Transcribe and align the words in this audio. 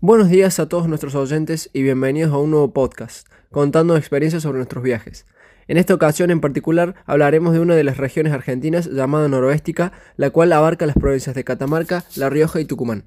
Buenos 0.00 0.28
días 0.28 0.60
a 0.60 0.68
todos 0.68 0.86
nuestros 0.86 1.16
oyentes 1.16 1.70
y 1.72 1.82
bienvenidos 1.82 2.32
a 2.32 2.38
un 2.38 2.52
nuevo 2.52 2.72
podcast, 2.72 3.26
contando 3.50 3.96
experiencias 3.96 4.44
sobre 4.44 4.58
nuestros 4.58 4.84
viajes. 4.84 5.26
En 5.66 5.76
esta 5.76 5.92
ocasión 5.92 6.30
en 6.30 6.40
particular 6.40 6.94
hablaremos 7.04 7.52
de 7.52 7.58
una 7.58 7.74
de 7.74 7.82
las 7.82 7.96
regiones 7.96 8.32
argentinas 8.32 8.86
llamada 8.86 9.26
Noroéstica, 9.26 9.90
la 10.16 10.30
cual 10.30 10.52
abarca 10.52 10.86
las 10.86 10.94
provincias 10.94 11.34
de 11.34 11.42
Catamarca, 11.42 12.04
La 12.14 12.30
Rioja 12.30 12.60
y 12.60 12.64
Tucumán. 12.64 13.06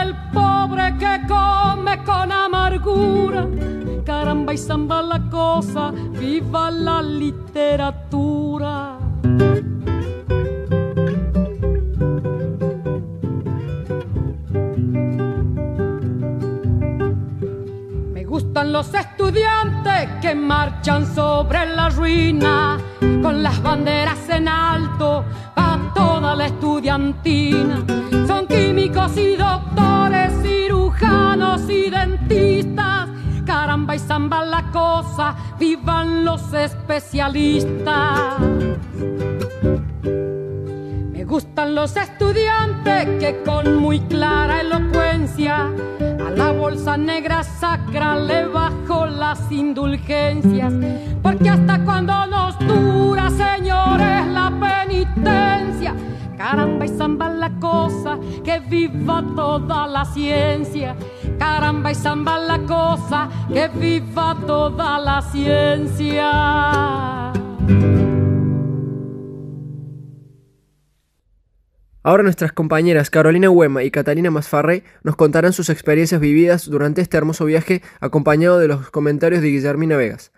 come 1.31 2.03
con 2.03 2.31
amargura. 2.31 3.47
Caramba 4.05 4.53
y 4.53 4.57
zamba 4.57 5.01
la 5.01 5.19
cosa, 5.29 5.91
viva 6.19 6.69
la 6.71 7.01
literatura. 7.01 8.97
Me 18.13 18.23
gustan 18.25 18.73
los 18.73 18.93
estudiantes 18.93 20.09
que 20.21 20.35
marchan 20.35 21.05
sobre 21.05 21.65
la 21.75 21.89
ruina 21.89 22.77
con 23.21 23.43
las 23.43 23.61
banderas 23.61 24.29
en 24.29 24.47
alto 24.47 25.23
para 25.55 25.93
toda 25.93 26.35
la 26.35 26.47
estudiantina. 26.47 27.83
Son 28.27 28.47
químicos 28.47 29.15
y 29.17 29.35
doctores, 29.35 30.30
dentistas. 31.89 33.09
Caramba 33.45 33.95
y 33.95 33.99
zamba 33.99 34.45
la 34.45 34.71
cosa, 34.71 35.35
vivan 35.59 36.23
los 36.23 36.53
especialistas. 36.53 38.39
Me 41.11 41.25
gustan 41.25 41.75
los 41.75 41.97
estudiantes 41.97 43.07
que 43.19 43.41
con 43.43 43.77
muy 43.77 43.99
clara 44.01 44.61
elocuencia 44.61 45.69
a 46.25 46.29
la 46.29 46.51
bolsa 46.51 46.97
negra 46.97 47.43
sacra 47.43 48.15
le 48.15 48.45
bajo 48.45 49.07
las 49.07 49.51
indulgencias. 49.51 50.73
Porque 51.21 51.49
hasta 51.49 51.83
cuando 51.83 52.27
nos 52.27 52.57
dura, 52.59 53.29
señores. 53.29 54.20
Caramba 56.41 56.85
y 56.85 56.87
zamba 56.87 57.29
la 57.29 57.51
cosa, 57.59 58.17
que 58.43 58.59
viva 58.61 59.23
toda 59.35 59.85
la 59.85 60.03
ciencia. 60.05 60.95
Caramba 61.37 61.91
y 61.91 61.95
zamba 61.95 62.39
la 62.39 62.57
cosa, 62.65 63.29
que 63.47 63.67
viva 63.67 64.35
toda 64.47 64.97
la 64.97 65.21
ciencia. 65.21 66.31
Ahora 72.01 72.23
nuestras 72.23 72.51
compañeras 72.53 73.11
Carolina 73.11 73.51
Huema 73.51 73.83
y 73.83 73.91
Catalina 73.91 74.31
Masfarrey 74.31 74.81
nos 75.03 75.15
contarán 75.15 75.53
sus 75.53 75.69
experiencias 75.69 76.19
vividas 76.19 76.67
durante 76.67 77.01
este 77.01 77.17
hermoso 77.17 77.45
viaje 77.45 77.83
acompañado 77.99 78.57
de 78.57 78.67
los 78.67 78.89
comentarios 78.89 79.43
de 79.43 79.49
Guillermina 79.49 79.95
Vegas. 79.95 80.31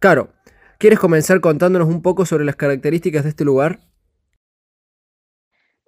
Caro, 0.00 0.28
¿quieres 0.76 0.98
comenzar 0.98 1.40
contándonos 1.40 1.88
un 1.88 2.02
poco 2.02 2.26
sobre 2.26 2.44
las 2.44 2.56
características 2.56 3.24
de 3.24 3.30
este 3.30 3.46
lugar? 3.46 3.80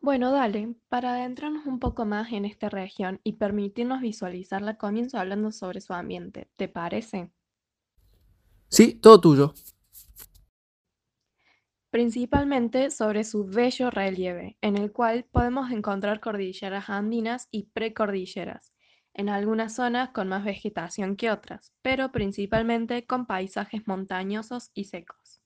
Bueno, 0.01 0.31
dale, 0.31 0.77
para 0.89 1.15
adentrarnos 1.15 1.67
un 1.67 1.81
poco 1.81 2.05
más 2.05 2.33
en 2.33 2.45
esta 2.45 2.69
región 2.69 3.21
y 3.25 3.33
permitirnos 3.33 4.01
visualizarla, 4.01 4.79
comienzo 4.79 5.19
hablando 5.19 5.51
sobre 5.51 5.81
su 5.81 5.93
ambiente. 5.93 6.49
¿Te 6.57 6.69
parece? 6.69 7.33
Sí, 8.69 8.95
todo 8.95 9.21
tuyo. 9.21 9.55
Principalmente 11.91 12.91
sobre 12.91 13.25
su 13.25 13.45
bello 13.47 13.91
relieve, 13.91 14.57
en 14.61 14.77
el 14.77 14.93
cual 14.93 15.25
podemos 15.33 15.73
encontrar 15.73 16.21
cordilleras 16.21 16.91
andinas 16.91 17.49
y 17.51 17.65
precordilleras, 17.65 18.73
en 19.15 19.29
algunas 19.29 19.75
zonas 19.75 20.11
con 20.11 20.29
más 20.29 20.45
vegetación 20.45 21.17
que 21.17 21.31
otras, 21.31 21.73
pero 21.83 22.13
principalmente 22.13 23.05
con 23.05 23.27
paisajes 23.27 23.89
montañosos 23.89 24.71
y 24.75 24.85
secos. 24.85 25.41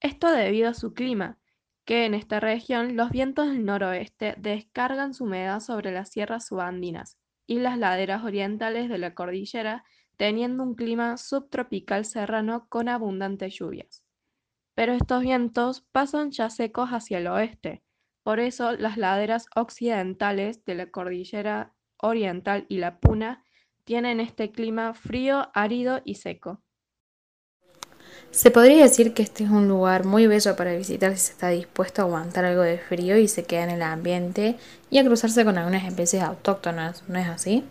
Esto 0.00 0.30
debido 0.32 0.70
a 0.70 0.74
su 0.74 0.94
clima, 0.94 1.38
que 1.84 2.04
en 2.04 2.14
esta 2.14 2.40
región 2.40 2.96
los 2.96 3.10
vientos 3.10 3.48
del 3.48 3.64
noroeste 3.64 4.34
descargan 4.38 5.14
su 5.14 5.24
humedad 5.24 5.60
sobre 5.60 5.92
las 5.92 6.10
sierras 6.10 6.46
subandinas 6.46 7.18
y 7.46 7.58
las 7.58 7.78
laderas 7.78 8.24
orientales 8.24 8.88
de 8.88 8.98
la 8.98 9.14
cordillera, 9.14 9.84
teniendo 10.16 10.62
un 10.62 10.74
clima 10.74 11.16
subtropical 11.16 12.04
serrano 12.04 12.66
con 12.68 12.88
abundantes 12.88 13.58
lluvias. 13.58 14.04
Pero 14.74 14.92
estos 14.92 15.22
vientos 15.22 15.82
pasan 15.92 16.30
ya 16.30 16.48
secos 16.50 16.90
hacia 16.90 17.18
el 17.18 17.26
oeste, 17.26 17.82
por 18.22 18.38
eso 18.38 18.72
las 18.72 18.96
laderas 18.96 19.46
occidentales 19.56 20.64
de 20.64 20.76
la 20.76 20.90
cordillera 20.90 21.74
oriental 21.98 22.66
y 22.68 22.78
la 22.78 23.00
puna 23.00 23.44
tienen 23.84 24.20
este 24.20 24.52
clima 24.52 24.94
frío, 24.94 25.50
árido 25.54 26.00
y 26.04 26.14
seco. 26.14 26.62
Se 28.32 28.50
podría 28.50 28.82
decir 28.82 29.12
que 29.12 29.22
este 29.22 29.44
es 29.44 29.50
un 29.50 29.68
lugar 29.68 30.06
muy 30.06 30.26
bello 30.26 30.56
para 30.56 30.74
visitar 30.74 31.12
si 31.12 31.18
se 31.26 31.32
está 31.32 31.50
dispuesto 31.50 32.00
a 32.00 32.06
aguantar 32.06 32.46
algo 32.46 32.62
de 32.62 32.78
frío 32.78 33.18
y 33.18 33.28
se 33.28 33.44
queda 33.44 33.64
en 33.64 33.70
el 33.70 33.82
ambiente 33.82 34.56
y 34.88 34.96
a 34.96 35.04
cruzarse 35.04 35.44
con 35.44 35.58
algunas 35.58 35.84
especies 35.84 36.22
autóctonas, 36.22 37.06
¿no 37.10 37.18
es 37.18 37.28
así? 37.28 37.62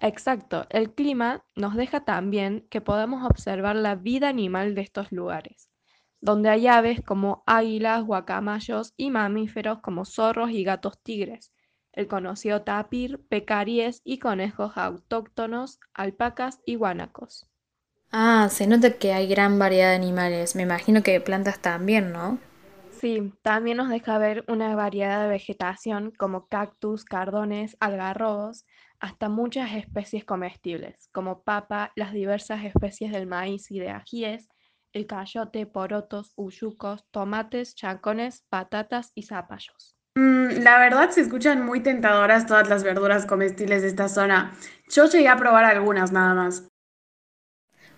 Exacto, 0.00 0.68
el 0.70 0.92
clima 0.94 1.44
nos 1.56 1.74
deja 1.74 2.04
también 2.04 2.64
que 2.70 2.80
podamos 2.80 3.28
observar 3.28 3.74
la 3.74 3.96
vida 3.96 4.28
animal 4.28 4.76
de 4.76 4.82
estos 4.82 5.10
lugares, 5.10 5.68
donde 6.20 6.50
hay 6.50 6.68
aves 6.68 7.02
como 7.02 7.42
águilas, 7.44 8.04
guacamayos 8.04 8.94
y 8.96 9.10
mamíferos 9.10 9.80
como 9.80 10.04
zorros 10.04 10.52
y 10.52 10.62
gatos 10.62 11.02
tigres, 11.02 11.50
el 11.92 12.06
conocido 12.06 12.62
tapir, 12.62 13.26
pecaríes 13.26 14.02
y 14.04 14.20
conejos 14.20 14.76
autóctonos, 14.76 15.80
alpacas 15.94 16.60
y 16.64 16.76
guanacos. 16.76 17.48
Ah, 18.16 18.48
se 18.48 18.66
nota 18.68 18.96
que 18.96 19.12
hay 19.12 19.26
gran 19.26 19.58
variedad 19.58 19.90
de 19.90 19.96
animales. 19.96 20.54
Me 20.54 20.62
imagino 20.62 21.02
que 21.02 21.12
de 21.12 21.20
plantas 21.20 21.60
también, 21.60 22.12
¿no? 22.12 22.38
Sí, 22.88 23.34
también 23.42 23.76
nos 23.76 23.88
deja 23.90 24.18
ver 24.18 24.44
una 24.48 24.74
variedad 24.76 25.22
de 25.22 25.28
vegetación 25.28 26.12
como 26.16 26.46
cactus, 26.46 27.04
cardones, 27.04 27.76
algarrobos, 27.80 28.66
hasta 29.00 29.28
muchas 29.28 29.72
especies 29.72 30.24
comestibles, 30.24 31.08
como 31.12 31.42
papa, 31.42 31.92
las 31.96 32.12
diversas 32.12 32.64
especies 32.64 33.12
del 33.12 33.26
maíz 33.26 33.70
y 33.70 33.80
de 33.80 33.90
ajíes, 33.90 34.48
el 34.92 35.06
cayote, 35.06 35.66
porotos, 35.66 36.32
uyucos, 36.36 37.04
tomates, 37.10 37.74
chancones, 37.74 38.44
patatas 38.48 39.10
y 39.14 39.24
zapallos. 39.24 39.96
Mm, 40.16 40.62
la 40.62 40.78
verdad 40.78 41.10
se 41.10 41.20
escuchan 41.20 41.64
muy 41.66 41.80
tentadoras 41.80 42.46
todas 42.46 42.68
las 42.68 42.84
verduras 42.84 43.26
comestibles 43.26 43.82
de 43.82 43.88
esta 43.88 44.08
zona. 44.08 44.54
Yo 44.88 45.06
llegué 45.06 45.28
a 45.28 45.36
probar 45.36 45.64
algunas 45.64 46.12
nada 46.12 46.34
más. 46.34 46.68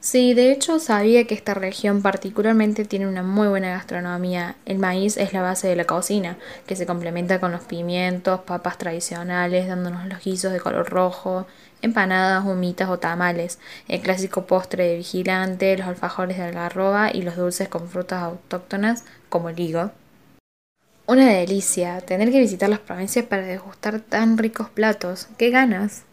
Sí, 0.01 0.35
de 0.35 0.53
hecho 0.53 0.79
sabía 0.79 1.27
que 1.27 1.35
esta 1.35 1.53
región 1.53 2.01
particularmente 2.01 2.85
tiene 2.85 3.09
una 3.09 3.25
muy 3.25 3.49
buena 3.49 3.71
gastronomía. 3.71 4.55
El 4.65 4.79
maíz 4.79 5.17
es 5.17 5.33
la 5.33 5.43
base 5.43 5.67
de 5.67 5.75
la 5.75 5.85
cocina, 5.85 6.39
que 6.67 6.77
se 6.77 6.87
complementa 6.87 7.41
con 7.41 7.51
los 7.51 7.63
pimientos, 7.65 8.41
papas 8.43 8.79
tradicionales, 8.79 9.67
dándonos 9.67 10.07
los 10.07 10.23
guisos 10.23 10.53
de 10.53 10.61
color 10.61 10.89
rojo, 10.89 11.47
empanadas, 11.83 12.45
humitas 12.45 12.89
o 12.89 12.99
tamales, 12.99 13.59
el 13.89 14.01
clásico 14.01 14.47
postre 14.47 14.87
de 14.87 14.97
vigilante, 14.99 15.77
los 15.77 15.89
alfajores 15.89 16.37
de 16.37 16.45
algarroba 16.45 17.11
y 17.13 17.23
los 17.23 17.37
dulces 17.37 17.69
con 17.69 17.89
frutas 17.89 18.23
autóctonas 18.23 19.05
como 19.29 19.49
el 19.49 19.59
higo. 19.59 19.91
Una 21.09 21.29
delicia, 21.33 22.01
tener 22.01 22.31
que 22.31 22.41
visitar 22.41 22.69
las 22.69 22.81
provincias 22.81 23.25
para 23.27 23.43
degustar 23.43 24.01
tan 24.01 24.39
ricos 24.39 24.69
platos. 24.71 25.29
¡Qué 25.37 25.51
ganas! 25.51 26.05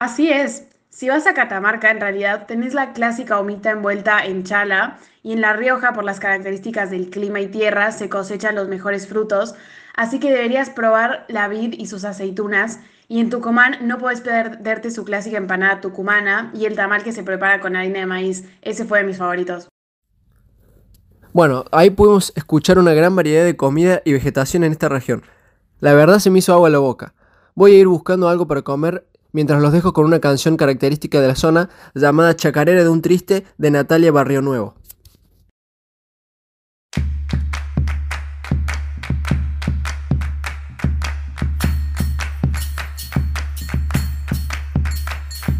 Así 0.00 0.30
es, 0.30 0.64
si 0.92 1.08
vas 1.08 1.26
a 1.26 1.32
Catamarca, 1.32 1.90
en 1.90 2.00
realidad 2.00 2.44
tenés 2.46 2.74
la 2.74 2.92
clásica 2.92 3.40
humita 3.40 3.70
envuelta 3.70 4.24
en 4.26 4.44
chala 4.44 4.98
y 5.22 5.32
en 5.32 5.40
La 5.40 5.54
Rioja, 5.54 5.94
por 5.94 6.04
las 6.04 6.20
características 6.20 6.90
del 6.90 7.08
clima 7.08 7.40
y 7.40 7.46
tierra, 7.46 7.92
se 7.92 8.10
cosechan 8.10 8.54
los 8.54 8.68
mejores 8.68 9.08
frutos, 9.08 9.54
así 9.96 10.20
que 10.20 10.30
deberías 10.30 10.68
probar 10.68 11.24
la 11.28 11.48
vid 11.48 11.72
y 11.78 11.86
sus 11.86 12.04
aceitunas. 12.04 12.78
Y 13.08 13.20
en 13.20 13.30
Tucumán 13.30 13.78
no 13.80 13.98
puedes 13.98 14.20
perderte 14.20 14.90
su 14.90 15.04
clásica 15.04 15.38
empanada 15.38 15.80
tucumana 15.80 16.50
y 16.54 16.66
el 16.66 16.76
tamal 16.76 17.02
que 17.02 17.12
se 17.12 17.22
prepara 17.22 17.60
con 17.60 17.74
harina 17.74 18.00
de 18.00 18.06
maíz. 18.06 18.44
Ese 18.60 18.84
fue 18.84 18.98
de 18.98 19.04
mis 19.06 19.16
favoritos. 19.16 19.68
Bueno, 21.32 21.64
ahí 21.72 21.88
pudimos 21.88 22.34
escuchar 22.36 22.78
una 22.78 22.92
gran 22.92 23.16
variedad 23.16 23.44
de 23.46 23.56
comida 23.56 24.02
y 24.04 24.12
vegetación 24.12 24.62
en 24.64 24.72
esta 24.72 24.90
región. 24.90 25.22
La 25.80 25.94
verdad 25.94 26.18
se 26.18 26.30
me 26.30 26.40
hizo 26.40 26.52
agua 26.52 26.68
a 26.68 26.70
la 26.70 26.78
boca. 26.78 27.14
Voy 27.54 27.72
a 27.72 27.78
ir 27.78 27.88
buscando 27.88 28.28
algo 28.28 28.46
para 28.46 28.60
comer 28.60 29.06
mientras 29.32 29.60
los 29.60 29.72
dejo 29.72 29.92
con 29.92 30.04
una 30.04 30.20
canción 30.20 30.56
característica 30.56 31.20
de 31.20 31.28
la 31.28 31.34
zona 31.34 31.70
llamada 31.94 32.36
Chacarera 32.36 32.82
de 32.82 32.88
un 32.88 33.02
Triste 33.02 33.44
de 33.58 33.70
Natalia 33.70 34.12
Barrio 34.12 34.42
Nuevo. 34.42 34.74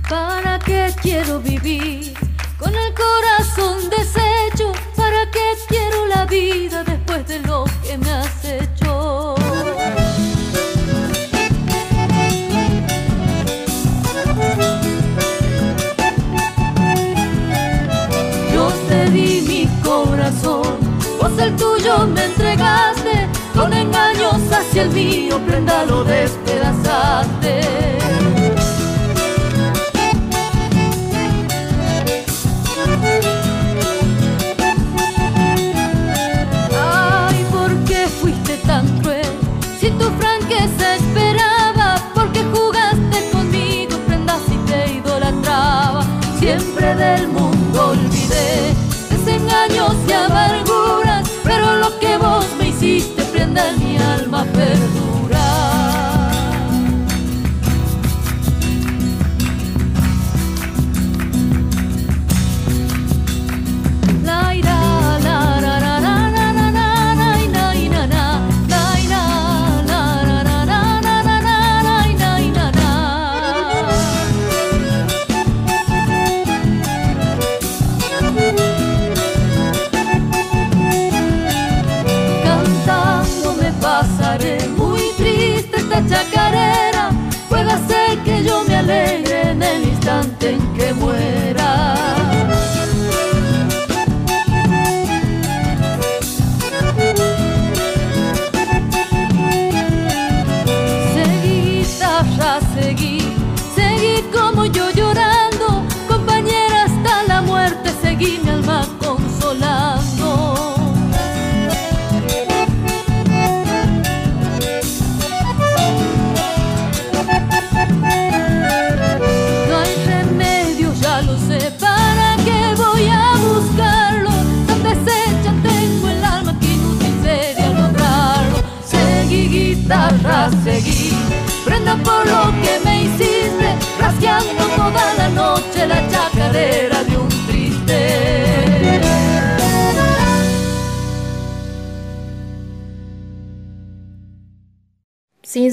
¿Para 0.08 0.58
qué 0.58 0.94
quiero 1.00 1.40
vivir 1.40 2.12
con 2.58 2.74
el 2.74 2.94
corazón 2.94 3.88
deshecho? 3.88 4.72
¿Para 4.94 5.30
qué 5.30 5.40
quiero 5.68 6.06
la 6.06 6.26
vida 6.26 6.84
después 6.84 7.26
de 7.26 7.40
lo 7.40 7.64
que 7.82 7.96
me 7.96 8.10
has 8.10 8.44
hecho? 8.44 8.71
Mío, 25.04 25.38
prenda 25.46 25.84
lo 25.84 26.04
despedazaste. 26.04 27.81
Mi 54.44 55.01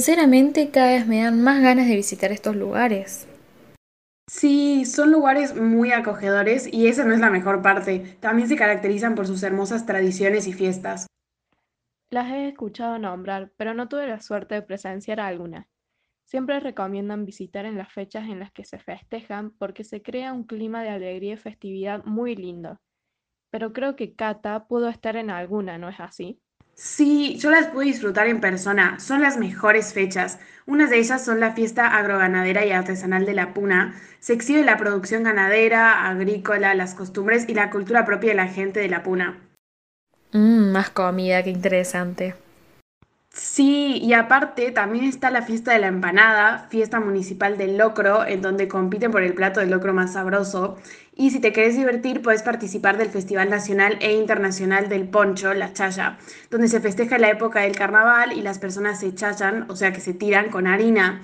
Sinceramente, 0.00 0.70
cada 0.70 0.92
vez 0.92 1.06
me 1.06 1.22
dan 1.22 1.42
más 1.42 1.60
ganas 1.60 1.86
de 1.86 1.94
visitar 1.94 2.32
estos 2.32 2.56
lugares. 2.56 3.28
Sí, 4.30 4.86
son 4.86 5.12
lugares 5.12 5.54
muy 5.54 5.92
acogedores 5.92 6.66
y 6.72 6.86
esa 6.86 7.04
no 7.04 7.12
es 7.12 7.20
la 7.20 7.28
mejor 7.28 7.60
parte. 7.60 8.16
También 8.18 8.48
se 8.48 8.56
caracterizan 8.56 9.14
por 9.14 9.26
sus 9.26 9.42
hermosas 9.42 9.84
tradiciones 9.84 10.46
y 10.46 10.54
fiestas. 10.54 11.06
Las 12.08 12.32
he 12.32 12.48
escuchado 12.48 12.98
nombrar, 12.98 13.52
pero 13.58 13.74
no 13.74 13.90
tuve 13.90 14.06
la 14.06 14.22
suerte 14.22 14.54
de 14.54 14.62
presenciar 14.62 15.20
alguna. 15.20 15.68
Siempre 16.24 16.60
recomiendan 16.60 17.26
visitar 17.26 17.66
en 17.66 17.76
las 17.76 17.92
fechas 17.92 18.26
en 18.26 18.38
las 18.38 18.52
que 18.52 18.64
se 18.64 18.78
festejan 18.78 19.50
porque 19.50 19.84
se 19.84 20.00
crea 20.00 20.32
un 20.32 20.44
clima 20.44 20.82
de 20.82 20.88
alegría 20.88 21.34
y 21.34 21.36
festividad 21.36 22.02
muy 22.06 22.36
lindo. 22.36 22.80
Pero 23.50 23.74
creo 23.74 23.96
que 23.96 24.14
Cata 24.14 24.66
pudo 24.66 24.88
estar 24.88 25.16
en 25.16 25.28
alguna, 25.28 25.76
¿no 25.76 25.90
es 25.90 26.00
así? 26.00 26.40
Sí, 26.82 27.36
yo 27.36 27.50
las 27.50 27.66
pude 27.66 27.84
disfrutar 27.84 28.26
en 28.26 28.40
persona, 28.40 28.98
son 29.00 29.20
las 29.20 29.36
mejores 29.36 29.92
fechas. 29.92 30.38
Unas 30.64 30.88
de 30.88 30.98
ellas 30.98 31.22
son 31.22 31.38
la 31.38 31.52
fiesta 31.52 31.94
agroganadera 31.94 32.64
y 32.64 32.70
artesanal 32.72 33.26
de 33.26 33.34
la 33.34 33.52
Puna. 33.52 34.00
Se 34.18 34.32
exhibe 34.32 34.64
la 34.64 34.78
producción 34.78 35.22
ganadera, 35.22 36.08
agrícola, 36.08 36.74
las 36.74 36.94
costumbres 36.94 37.46
y 37.50 37.52
la 37.52 37.68
cultura 37.68 38.06
propia 38.06 38.30
de 38.30 38.36
la 38.36 38.48
gente 38.48 38.80
de 38.80 38.88
la 38.88 39.02
Puna. 39.02 39.38
Mmm, 40.32 40.72
más 40.72 40.88
comida, 40.88 41.42
qué 41.42 41.50
interesante. 41.50 42.34
Sí, 43.42 43.96
y 44.02 44.12
aparte 44.12 44.70
también 44.70 45.06
está 45.06 45.30
la 45.30 45.40
fiesta 45.40 45.72
de 45.72 45.78
la 45.78 45.86
empanada, 45.86 46.66
fiesta 46.68 47.00
municipal 47.00 47.56
del 47.56 47.78
locro, 47.78 48.26
en 48.26 48.42
donde 48.42 48.68
compiten 48.68 49.10
por 49.10 49.22
el 49.22 49.32
plato 49.32 49.60
del 49.60 49.70
locro 49.70 49.94
más 49.94 50.12
sabroso. 50.12 50.76
Y 51.16 51.30
si 51.30 51.40
te 51.40 51.50
querés 51.50 51.74
divertir, 51.74 52.20
puedes 52.20 52.42
participar 52.42 52.98
del 52.98 53.08
Festival 53.08 53.48
Nacional 53.48 53.96
e 54.02 54.12
Internacional 54.12 54.90
del 54.90 55.08
Poncho, 55.08 55.54
la 55.54 55.72
Chaya, 55.72 56.18
donde 56.50 56.68
se 56.68 56.80
festeja 56.80 57.16
la 57.16 57.30
época 57.30 57.60
del 57.60 57.74
carnaval 57.74 58.34
y 58.34 58.42
las 58.42 58.58
personas 58.58 59.00
se 59.00 59.14
chachan, 59.14 59.64
o 59.70 59.74
sea 59.74 59.94
que 59.94 60.00
se 60.00 60.12
tiran 60.12 60.50
con 60.50 60.66
harina. 60.66 61.22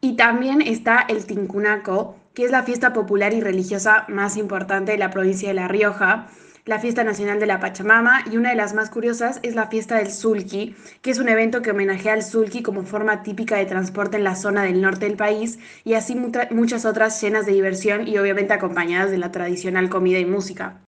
Y 0.00 0.16
también 0.16 0.62
está 0.62 0.98
el 1.08 1.26
Tincunaco, 1.26 2.16
que 2.34 2.44
es 2.44 2.50
la 2.50 2.64
fiesta 2.64 2.92
popular 2.92 3.32
y 3.34 3.40
religiosa 3.40 4.04
más 4.08 4.36
importante 4.36 4.90
de 4.90 4.98
la 4.98 5.10
provincia 5.10 5.46
de 5.46 5.54
La 5.54 5.68
Rioja, 5.68 6.26
la 6.66 6.78
fiesta 6.78 7.04
nacional 7.04 7.38
de 7.40 7.46
la 7.46 7.60
Pachamama 7.60 8.24
y 8.30 8.38
una 8.38 8.48
de 8.48 8.56
las 8.56 8.72
más 8.72 8.88
curiosas 8.88 9.38
es 9.42 9.54
la 9.54 9.66
fiesta 9.66 9.98
del 9.98 10.10
Sulki, 10.10 10.74
que 11.02 11.10
es 11.10 11.18
un 11.18 11.28
evento 11.28 11.60
que 11.60 11.72
homenajea 11.72 12.14
al 12.14 12.22
Sulki 12.22 12.62
como 12.62 12.84
forma 12.84 13.22
típica 13.22 13.56
de 13.56 13.66
transporte 13.66 14.16
en 14.16 14.24
la 14.24 14.34
zona 14.34 14.62
del 14.62 14.80
norte 14.80 15.06
del 15.06 15.18
país 15.18 15.58
y 15.84 15.92
así 15.92 16.16
muchas 16.16 16.86
otras 16.86 17.20
llenas 17.20 17.44
de 17.44 17.52
diversión 17.52 18.08
y 18.08 18.16
obviamente 18.16 18.54
acompañadas 18.54 19.10
de 19.10 19.18
la 19.18 19.30
tradicional 19.30 19.90
comida 19.90 20.18
y 20.18 20.24
música. 20.24 20.80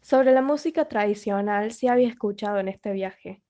Sobre 0.00 0.32
la 0.32 0.40
música 0.40 0.86
tradicional 0.86 1.72
sí 1.72 1.86
había 1.88 2.08
escuchado 2.08 2.58
en 2.58 2.68
este 2.68 2.92
viaje. 2.92 3.42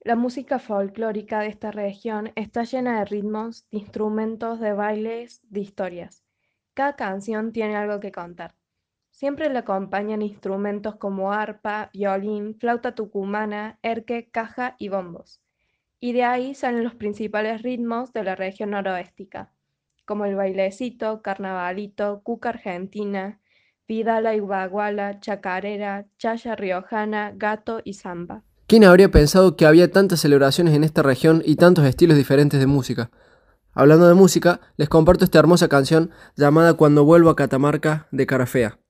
La 0.00 0.16
música 0.16 0.58
folclórica 0.58 1.40
de 1.40 1.48
esta 1.48 1.70
región 1.70 2.32
está 2.34 2.64
llena 2.64 2.98
de 2.98 3.04
ritmos, 3.04 3.66
de 3.70 3.78
instrumentos, 3.78 4.58
de 4.58 4.72
bailes, 4.72 5.42
de 5.50 5.60
historias. 5.60 6.24
Cada 6.72 6.96
canción 6.96 7.52
tiene 7.52 7.76
algo 7.76 8.00
que 8.00 8.12
contar. 8.12 8.54
Siempre 9.14 9.48
le 9.48 9.60
acompañan 9.60 10.22
instrumentos 10.22 10.96
como 10.96 11.32
arpa, 11.32 11.88
violín, 11.92 12.56
flauta 12.58 12.96
tucumana, 12.96 13.78
erque, 13.80 14.28
caja 14.28 14.74
y 14.76 14.88
bombos. 14.88 15.40
Y 16.00 16.14
de 16.14 16.24
ahí 16.24 16.56
salen 16.56 16.82
los 16.82 16.96
principales 16.96 17.62
ritmos 17.62 18.12
de 18.12 18.24
la 18.24 18.34
región 18.34 18.70
noroestica, 18.70 19.52
como 20.04 20.24
el 20.24 20.34
bailecito, 20.34 21.22
carnavalito, 21.22 22.22
cuca 22.24 22.48
argentina, 22.48 23.38
vidala 23.86 24.34
y 24.34 24.40
baguala, 24.40 25.20
chacarera, 25.20 26.06
chaya 26.18 26.56
riojana, 26.56 27.32
gato 27.36 27.82
y 27.84 27.94
samba. 27.94 28.42
¿Quién 28.66 28.82
habría 28.82 29.12
pensado 29.12 29.54
que 29.54 29.64
había 29.64 29.92
tantas 29.92 30.18
celebraciones 30.18 30.74
en 30.74 30.82
esta 30.82 31.04
región 31.04 31.40
y 31.44 31.54
tantos 31.54 31.84
estilos 31.84 32.16
diferentes 32.16 32.58
de 32.58 32.66
música? 32.66 33.12
Hablando 33.74 34.08
de 34.08 34.14
música, 34.14 34.60
les 34.76 34.88
comparto 34.88 35.24
esta 35.24 35.38
hermosa 35.38 35.68
canción 35.68 36.10
llamada 36.34 36.74
Cuando 36.74 37.04
vuelvo 37.04 37.30
a 37.30 37.36
Catamarca 37.36 38.08
de 38.10 38.26
Carafea. 38.26 38.80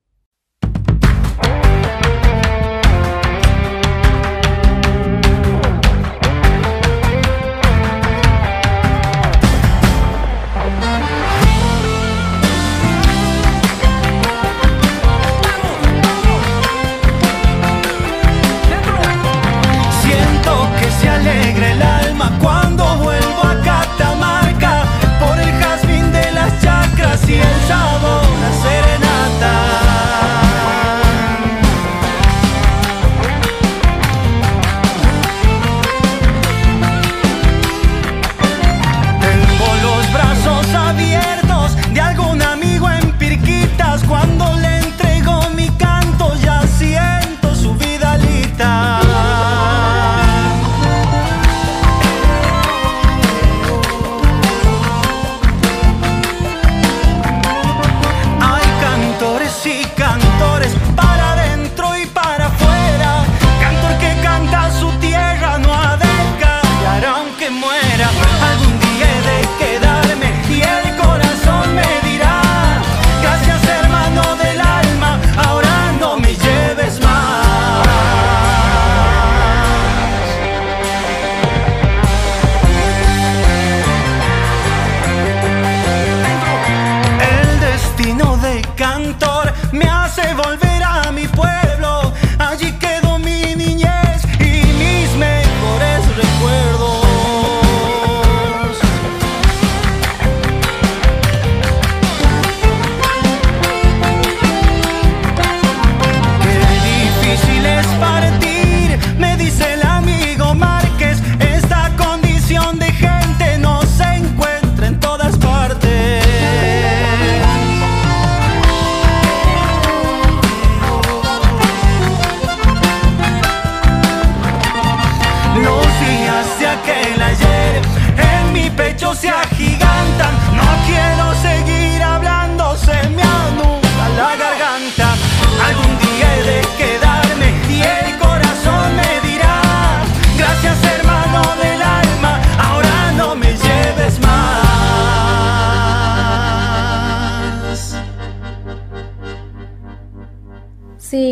chamou. 27.67 28.14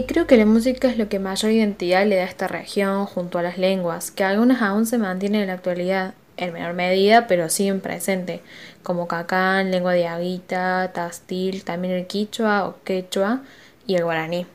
Sí, 0.04 0.08
creo 0.08 0.28
que 0.28 0.36
la 0.36 0.46
música 0.46 0.90
es 0.90 0.98
lo 0.98 1.08
que 1.08 1.18
mayor 1.18 1.54
identidad 1.54 2.06
le 2.06 2.18
da 2.18 2.24
a 2.24 2.26
esta 2.26 2.50
región 2.50 3.06
junto 3.06 3.40
a 3.40 3.42
las 3.42 3.58
lenguas, 3.58 4.12
que 4.12 4.26
algunas 4.26 4.62
aún 4.62 4.86
se 4.86 4.98
mantienen 4.98 5.44
en 5.44 5.48
la 5.48 5.54
actualidad, 5.54 6.14
en 6.36 6.52
menor 6.52 6.74
medida, 6.74 7.26
pero 7.26 7.48
siguen 7.48 7.80
presente, 7.80 8.42
como 8.84 9.08
cacán, 9.08 9.72
lengua 9.72 9.94
de 9.94 10.08
aguita, 10.08 10.92
tastil, 10.92 11.64
también 11.64 11.94
el 11.94 12.06
quichua 12.06 12.68
o 12.68 12.84
quechua 12.84 13.44
y 13.88 13.96
el 13.96 14.04
guaraní. 14.04 14.46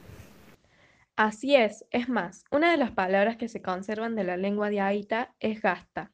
Así 1.16 1.56
es, 1.56 1.86
es 1.92 2.10
más, 2.10 2.44
una 2.50 2.70
de 2.70 2.76
las 2.76 2.90
palabras 2.90 3.38
que 3.38 3.48
se 3.48 3.62
conservan 3.62 4.16
de 4.16 4.24
la 4.24 4.36
lengua 4.36 4.68
de 4.68 4.80
Aita 4.82 5.34
es 5.40 5.62
gasta, 5.62 6.12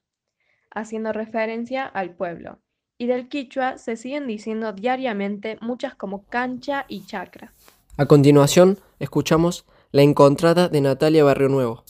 haciendo 0.71 1.13
referencia 1.13 1.87
al 1.87 2.15
pueblo, 2.15 2.61
y 2.99 3.07
del 3.09 3.29
quichua 3.29 3.79
se 3.79 3.97
siguen 3.97 4.29
diciendo 4.29 4.73
diariamente 4.73 5.59
muchas 5.61 5.97
como 5.97 6.25
cancha 6.25 6.85
y 6.87 7.05
chacra. 7.05 7.53
A 7.97 8.07
continuación, 8.07 8.81
escuchamos 8.99 9.67
La 9.93 10.03
Encontrada 10.03 10.69
de 10.69 10.81
Natalia 10.81 11.23
Barrio 11.23 11.49
Nuevo. 11.49 11.85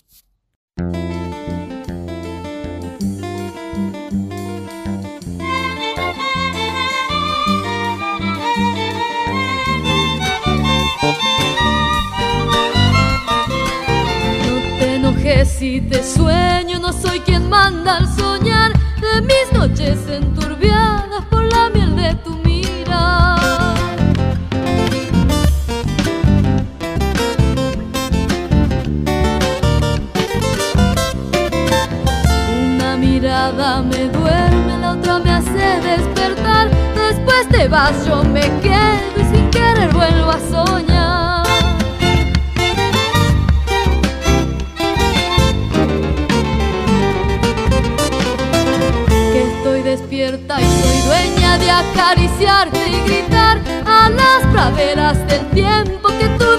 No 14.46 14.78
te 14.78 14.94
enojes 14.96 15.48
si 15.48 15.80
te 15.80 16.02
sueño, 16.02 16.80
no 16.80 16.92
soy 16.92 17.20
quien 17.20 17.48
manda 17.48 18.03
yo 38.06 38.22
me 38.22 38.40
quedo 38.62 39.16
y 39.20 39.24
sin 39.34 39.50
querer 39.50 39.92
vuelvo 39.92 40.30
a 40.30 40.38
soñar. 40.38 41.44
Que 49.32 49.42
estoy 49.42 49.82
despierta 49.82 50.60
y 50.60 50.64
soy 50.64 50.98
dueña 51.08 51.58
de 51.58 51.70
acariciarte 51.72 52.78
y 52.86 53.08
gritar 53.08 53.60
a 53.84 54.08
las 54.08 54.46
praderas 54.52 55.26
del 55.26 55.44
tiempo 55.50 56.10
que 56.20 56.28
tú 56.38 56.53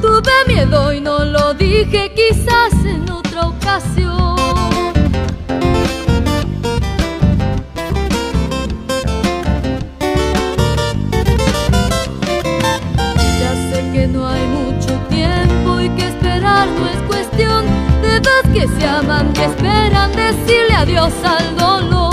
Tuve 0.00 0.32
miedo 0.46 0.92
y 0.92 1.00
no 1.00 1.24
lo 1.24 1.54
dije, 1.54 2.12
quizás 2.14 2.72
en 2.84 3.10
otra 3.10 3.46
ocasión. 3.48 4.36
Ya 13.40 13.52
sé 13.70 13.90
que 13.92 14.06
no 14.06 14.28
hay 14.28 14.46
mucho 14.46 14.92
tiempo 15.08 15.80
y 15.80 15.88
que 15.90 16.08
esperar 16.08 16.68
no 16.68 16.88
es 16.88 17.02
cuestión 17.08 17.64
de 18.02 18.20
dos 18.20 18.42
que 18.52 18.68
se 18.68 18.86
aman 18.86 19.32
que 19.32 19.44
esperan 19.44 20.12
decirle 20.12 20.74
adiós 20.74 21.12
al 21.24 21.56
dolor. 21.56 22.05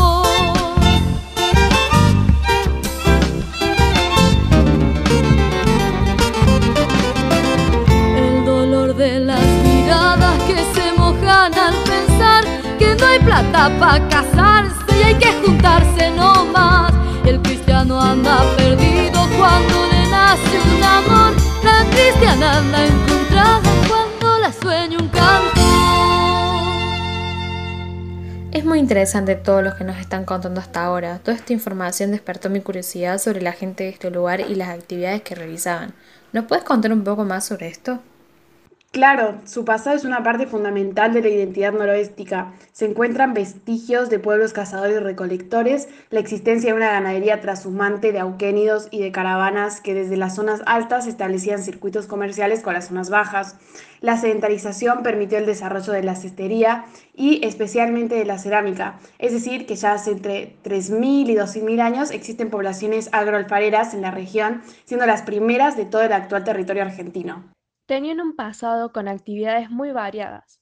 Es 28.51 28.65
muy 28.65 28.77
interesante 28.77 29.35
todo 29.35 29.63
lo 29.63 29.75
que 29.75 29.83
nos 29.83 29.97
están 29.97 30.25
contando 30.25 30.61
hasta 30.61 30.85
ahora. 30.85 31.17
Toda 31.17 31.35
esta 31.35 31.53
información 31.53 32.11
despertó 32.11 32.51
mi 32.51 32.61
curiosidad 32.61 33.17
sobre 33.17 33.41
la 33.41 33.53
gente 33.53 33.85
de 33.85 33.89
este 33.89 34.11
lugar 34.11 34.41
y 34.41 34.53
las 34.53 34.69
actividades 34.69 35.23
que 35.23 35.33
realizaban. 35.33 35.95
¿Nos 36.33 36.45
puedes 36.45 36.63
contar 36.63 36.93
un 36.93 37.03
poco 37.03 37.25
más 37.25 37.45
sobre 37.45 37.67
esto? 37.69 37.99
Claro, 38.93 39.41
su 39.45 39.65
pasado 39.65 39.95
es 39.95 40.05
una 40.05 40.21
parte 40.21 40.45
fundamental 40.45 41.13
de 41.13 41.21
la 41.23 41.29
identidad 41.29 41.73
noroéstica. 41.73 42.53
Se 42.73 42.85
encuentran 42.85 43.33
vestigios 43.33 44.11
de 44.11 44.19
pueblos 44.19 44.53
cazadores 44.53 44.97
y 44.97 44.99
recolectores, 44.99 45.89
la 46.11 46.19
existencia 46.19 46.69
de 46.69 46.77
una 46.77 46.91
ganadería 46.91 47.41
trashumante 47.41 48.11
de 48.11 48.19
auquénidos 48.19 48.89
y 48.91 49.01
de 49.01 49.11
caravanas 49.11 49.81
que 49.81 49.95
desde 49.95 50.15
las 50.15 50.35
zonas 50.35 50.61
altas 50.67 51.07
establecían 51.07 51.63
circuitos 51.63 52.05
comerciales 52.05 52.61
con 52.61 52.75
las 52.75 52.89
zonas 52.89 53.09
bajas. 53.09 53.55
La 53.99 54.15
sedentarización 54.15 55.01
permitió 55.01 55.39
el 55.39 55.47
desarrollo 55.47 55.91
de 55.91 56.03
la 56.03 56.13
cestería 56.13 56.85
y 57.15 57.43
especialmente 57.43 58.13
de 58.13 58.25
la 58.25 58.37
cerámica, 58.37 58.99
es 59.17 59.31
decir, 59.33 59.65
que 59.65 59.75
ya 59.75 59.93
hace 59.93 60.11
entre 60.11 60.57
3.000 60.63 61.29
y 61.31 61.35
12.000 61.35 61.81
años 61.81 62.11
existen 62.11 62.51
poblaciones 62.51 63.09
agroalfareras 63.11 63.95
en 63.95 64.03
la 64.03 64.11
región, 64.11 64.61
siendo 64.85 65.07
las 65.07 65.23
primeras 65.23 65.75
de 65.75 65.85
todo 65.85 66.03
el 66.03 66.13
actual 66.13 66.43
territorio 66.43 66.83
argentino. 66.83 67.43
Tenían 67.85 68.21
un 68.21 68.35
pasado 68.35 68.93
con 68.93 69.09
actividades 69.09 69.69
muy 69.69 69.91
variadas. 69.91 70.61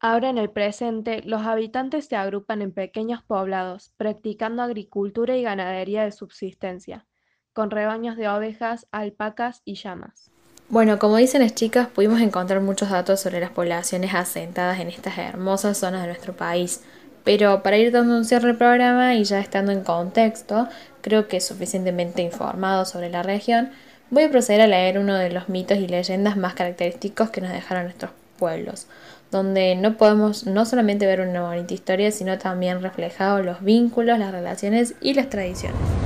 Ahora 0.00 0.30
en 0.30 0.38
el 0.38 0.50
presente, 0.50 1.22
los 1.22 1.42
habitantes 1.42 2.06
se 2.06 2.16
agrupan 2.16 2.62
en 2.62 2.72
pequeños 2.72 3.22
poblados, 3.22 3.92
practicando 3.98 4.62
agricultura 4.62 5.36
y 5.36 5.42
ganadería 5.42 6.02
de 6.04 6.12
subsistencia, 6.12 7.06
con 7.52 7.70
rebaños 7.70 8.16
de 8.16 8.28
ovejas, 8.28 8.88
alpacas 8.90 9.60
y 9.64 9.74
llamas. 9.74 10.30
Bueno, 10.70 10.98
como 10.98 11.18
dicen 11.18 11.42
las 11.42 11.54
chicas, 11.54 11.88
pudimos 11.88 12.22
encontrar 12.22 12.62
muchos 12.62 12.88
datos 12.88 13.20
sobre 13.20 13.40
las 13.40 13.50
poblaciones 13.50 14.14
asentadas 14.14 14.80
en 14.80 14.88
estas 14.88 15.18
hermosas 15.18 15.76
zonas 15.76 16.00
de 16.00 16.08
nuestro 16.08 16.34
país. 16.34 16.82
Pero 17.22 17.62
para 17.62 17.76
ir 17.76 17.92
dando 17.92 18.16
un 18.16 18.24
cierre 18.24 18.50
al 18.50 18.56
programa 18.56 19.14
y 19.14 19.24
ya 19.24 19.38
estando 19.38 19.70
en 19.70 19.84
contexto, 19.84 20.68
creo 21.02 21.28
que 21.28 21.40
suficientemente 21.40 22.22
informado 22.22 22.86
sobre 22.86 23.10
la 23.10 23.22
región, 23.22 23.70
voy 24.12 24.24
a 24.24 24.30
proceder 24.30 24.60
a 24.60 24.66
leer 24.66 24.98
uno 24.98 25.16
de 25.16 25.30
los 25.30 25.48
mitos 25.48 25.78
y 25.78 25.88
leyendas 25.88 26.36
más 26.36 26.52
característicos 26.52 27.30
que 27.30 27.40
nos 27.40 27.50
dejaron 27.50 27.84
nuestros 27.84 28.10
pueblos, 28.38 28.86
donde 29.30 29.74
no 29.74 29.96
podemos 29.96 30.46
no 30.46 30.66
solamente 30.66 31.06
ver 31.06 31.22
una 31.22 31.42
bonita 31.42 31.72
historia, 31.72 32.12
sino 32.12 32.36
también 32.36 32.82
reflejados 32.82 33.44
los 33.44 33.62
vínculos, 33.64 34.18
las 34.18 34.30
relaciones 34.30 34.94
y 35.00 35.14
las 35.14 35.30
tradiciones. 35.30 36.01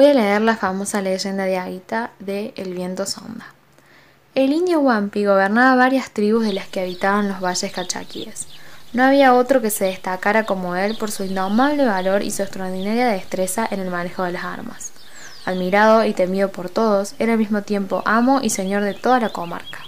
Voy 0.00 0.08
a 0.08 0.14
leer 0.14 0.40
la 0.40 0.56
famosa 0.56 1.02
leyenda 1.02 1.44
de 1.44 1.58
Aguita 1.58 2.12
de 2.20 2.54
El 2.56 2.72
viento 2.72 3.04
sonda. 3.04 3.44
El 4.34 4.50
indio 4.50 4.80
Huampi 4.80 5.26
gobernaba 5.26 5.76
varias 5.76 6.10
tribus 6.10 6.46
de 6.46 6.54
las 6.54 6.68
que 6.68 6.80
habitaban 6.80 7.28
los 7.28 7.42
valles 7.42 7.70
cachaquíes. 7.70 8.46
No 8.94 9.04
había 9.04 9.34
otro 9.34 9.60
que 9.60 9.68
se 9.68 9.84
destacara 9.84 10.46
como 10.46 10.74
él 10.74 10.96
por 10.96 11.10
su 11.10 11.24
indomable 11.24 11.84
valor 11.84 12.22
y 12.22 12.30
su 12.30 12.40
extraordinaria 12.42 13.08
destreza 13.08 13.68
en 13.70 13.80
el 13.80 13.90
manejo 13.90 14.22
de 14.22 14.32
las 14.32 14.44
armas. 14.44 14.92
Admirado 15.44 16.02
y 16.06 16.14
temido 16.14 16.50
por 16.50 16.70
todos, 16.70 17.14
era 17.18 17.34
al 17.34 17.38
mismo 17.38 17.60
tiempo 17.60 18.02
amo 18.06 18.40
y 18.42 18.48
señor 18.48 18.84
de 18.84 18.94
toda 18.94 19.20
la 19.20 19.28
comarca. 19.28 19.80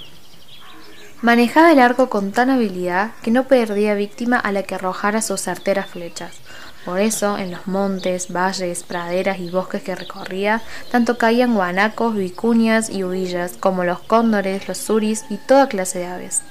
Manejaba 1.22 1.72
el 1.72 1.79
arco 1.79 2.11
con 2.11 2.33
tan 2.33 2.51
habilidad 2.51 3.12
que 3.22 3.31
no 3.31 3.44
perdía 3.44 3.94
víctima 3.94 4.37
a 4.38 4.53
la 4.53 4.62
que 4.62 4.75
arrojara 4.75 5.22
sus 5.22 5.40
certeras 5.40 5.87
flechas. 5.87 6.41
Por 6.85 6.99
eso, 7.01 7.38
en 7.38 7.53
los 7.53 7.66
montes, 7.68 8.33
valles, 8.33 8.83
praderas 8.83 9.38
y 9.38 9.51
bosques 9.51 9.83
que 9.83 9.95
recorría, 9.95 10.62
tanto 10.90 11.16
caían 11.16 11.55
guanacos, 11.55 12.16
vicuñas 12.16 12.90
y 12.90 13.05
huillas, 13.05 13.53
como 13.59 13.85
los 13.85 14.01
cóndores, 14.01 14.66
los 14.66 14.79
suris 14.79 15.25
y 15.31 15.37
toda 15.37 15.68
clase 15.68 16.01
de 16.01 16.07
aves. 16.07 16.42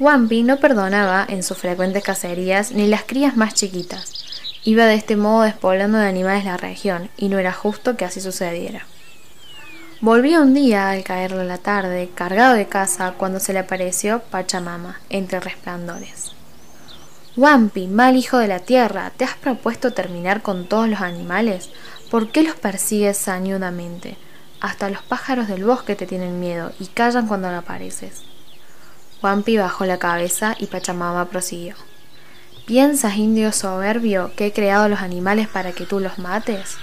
Wampi 0.00 0.44
no 0.44 0.58
perdonaba 0.58 1.26
en 1.28 1.42
sus 1.42 1.58
frecuentes 1.58 2.04
cacerías 2.04 2.72
ni 2.72 2.86
las 2.86 3.02
crías 3.02 3.36
más 3.36 3.52
chiquitas. 3.52 4.14
Iba 4.64 4.86
de 4.86 4.94
este 4.94 5.16
modo 5.16 5.42
despoblando 5.42 5.98
de 5.98 6.06
animales 6.06 6.44
la 6.44 6.56
región, 6.56 7.10
y 7.16 7.28
no 7.28 7.38
era 7.38 7.52
justo 7.52 7.96
que 7.96 8.04
así 8.04 8.20
sucediera. 8.20 8.86
Volvía 10.00 10.40
un 10.40 10.54
día, 10.54 10.90
al 10.90 11.02
caerle 11.02 11.44
la 11.44 11.58
tarde, 11.58 12.08
cargado 12.14 12.54
de 12.54 12.66
caza, 12.66 13.14
cuando 13.18 13.40
se 13.40 13.52
le 13.52 13.58
apareció 13.58 14.20
Pachamama, 14.20 15.00
entre 15.10 15.40
resplandores. 15.40 16.27
Wampi, 17.38 17.86
mal 17.86 18.16
hijo 18.16 18.38
de 18.38 18.48
la 18.48 18.58
tierra, 18.58 19.12
¿te 19.16 19.24
has 19.24 19.36
propuesto 19.36 19.92
terminar 19.92 20.42
con 20.42 20.66
todos 20.66 20.88
los 20.88 21.00
animales? 21.00 21.70
¿Por 22.10 22.32
qué 22.32 22.42
los 22.42 22.56
persigues 22.56 23.16
sañudamente? 23.16 24.16
Hasta 24.60 24.90
los 24.90 25.02
pájaros 25.02 25.46
del 25.46 25.64
bosque 25.64 25.94
te 25.94 26.04
tienen 26.04 26.40
miedo 26.40 26.72
y 26.80 26.86
callan 26.86 27.28
cuando 27.28 27.48
no 27.48 27.58
apareces. 27.58 28.24
Wampi 29.22 29.56
bajó 29.56 29.84
la 29.84 30.00
cabeza 30.00 30.56
y 30.58 30.66
Pachamama 30.66 31.26
prosiguió. 31.26 31.76
¿Piensas, 32.66 33.16
indio 33.18 33.52
soberbio, 33.52 34.32
que 34.34 34.46
he 34.46 34.52
creado 34.52 34.88
los 34.88 35.00
animales 35.00 35.46
para 35.46 35.70
que 35.70 35.86
tú 35.86 36.00
los 36.00 36.18
mates? 36.18 36.76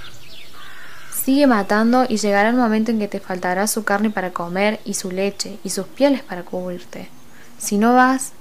Sigue 1.14 1.48
matando 1.48 2.06
y 2.08 2.16
llegará 2.16 2.48
el 2.48 2.56
momento 2.56 2.92
en 2.92 3.00
que 3.00 3.10
te 3.10 3.20
faltará 3.20 3.68
su 3.68 3.84
carne 3.84 4.10
para 4.10 4.32
comer 4.32 4.80
y 4.86 4.94
su 4.94 5.12
leche 5.12 5.60
y 5.66 5.72
sus 5.72 5.86
pieles 5.86 6.24
para 6.24 6.44
cubrirte. 6.44 7.10
Si 7.58 7.78
no 7.78 7.94
vas 7.94 8.32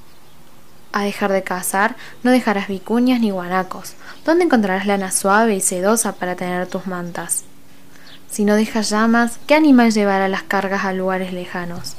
a 0.95 1.03
dejar 1.03 1.33
de 1.33 1.43
cazar, 1.43 1.97
no 2.23 2.31
dejarás 2.31 2.69
vicuñas 2.69 3.21
ni 3.21 3.31
guanacos. 3.31 3.95
¿Dónde 4.25 4.45
encontrarás 4.45 4.87
lana 4.87 5.11
suave 5.11 5.57
y 5.57 5.61
sedosa 5.61 6.13
para 6.13 6.37
tener 6.37 6.69
tus 6.69 6.87
mantas? 6.87 7.43
Si 8.31 8.45
no 8.45 8.55
dejas 8.55 8.91
llamas, 8.91 9.39
¿qué 9.49 9.57
animal 9.57 9.93
llevará 9.93 10.29
las 10.29 10.45
cargas 10.45 10.85
a 10.85 10.93
lugares 10.93 11.33
lejanos? 11.33 11.97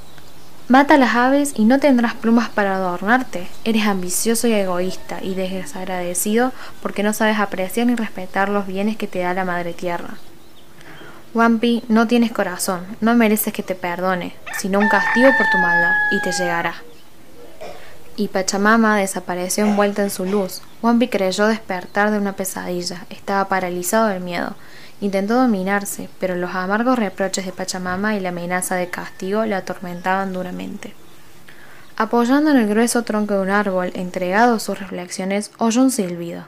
Mata 0.70 0.98
las 0.98 1.14
aves 1.14 1.54
y 1.56 1.66
no 1.66 1.80
tendrás 1.80 2.14
plumas 2.14 2.50
para 2.50 2.78
adornarte. 2.78 3.48
Eres 3.66 3.86
ambicioso 3.86 4.48
y 4.48 4.54
egoísta 4.54 5.22
y 5.22 5.36
desagradecido 5.36 6.54
porque 6.82 7.04
no 7.04 7.12
sabes 7.12 7.38
apreciar 7.38 7.88
ni 7.88 7.96
respetar 7.96 8.48
los 8.48 8.66
bienes 8.66 8.96
que 8.96 9.08
te 9.08 9.20
da 9.20 9.34
la 9.34 9.46
madre 9.46 9.74
tierra. 9.74 10.16
Wampi, 11.34 11.84
no 11.90 12.08
tienes 12.08 12.32
corazón, 12.32 12.86
no 13.02 13.14
mereces 13.14 13.54
que 13.54 13.62
te 13.62 13.76
perdone, 13.76 14.38
sino 14.58 14.80
un 14.80 14.88
castigo 14.88 15.30
por 15.38 15.46
tu 15.52 15.58
maldad, 15.58 15.94
y 16.14 16.22
te 16.22 16.32
llegará. 16.32 16.76
Y 18.17 18.30
Pachamama 18.30 18.97
desapareció 18.97 19.65
envuelta 19.65 20.04
en 20.04 20.10
su 20.10 20.25
luz. 20.25 20.62
Wampi 20.82 21.08
creyó 21.08 21.47
despertar 21.47 22.12
de 22.12 22.17
una 22.17 22.34
pesadilla, 22.34 23.06
estaba 23.10 23.47
paralizado 23.47 24.08
del 24.08 24.21
miedo. 24.21 24.56
Intentó 25.01 25.36
dominarse, 25.36 26.10
pero 26.19 26.36
los 26.36 26.56
amargos 26.56 26.97
reproches 26.97 27.45
de 27.45 27.51
Pachamama 27.51 28.15
y 28.15 28.21
la 28.21 28.30
amenaza 28.30 28.75
de 28.75 28.89
castigo 28.89 29.45
le 29.45 29.56
atormentaban 29.56 30.32
duramente. 30.32 30.93
Apoyando 31.97 32.51
en 32.51 32.58
el 32.58 32.67
grueso 32.67 33.04
tronco 33.04 33.34
de 33.34 33.41
un 33.41 33.49
árbol, 33.49 33.91
entregado 33.93 34.56
a 34.56 34.60
sus 34.60 34.80
reflexiones, 34.80 35.51
oyó 35.58 35.82
un 35.82 35.91
silbido. 35.91 36.47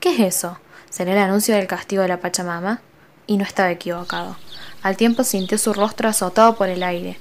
¿Qué 0.00 0.14
es 0.14 0.20
eso? 0.20 0.58
¿Será 0.88 1.12
el 1.12 1.18
anuncio 1.18 1.54
del 1.54 1.66
castigo 1.66 2.02
de 2.02 2.08
la 2.08 2.20
Pachamama? 2.20 2.80
Y 3.26 3.36
no 3.36 3.44
estaba 3.44 3.70
equivocado. 3.70 4.36
Al 4.82 4.96
tiempo 4.96 5.24
sintió 5.24 5.58
su 5.58 5.72
rostro 5.72 6.08
azotado 6.08 6.56
por 6.56 6.68
el 6.68 6.82
aire, 6.82 7.18